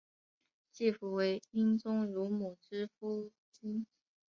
[0.71, 3.85] 季福为英宗乳母之夫君。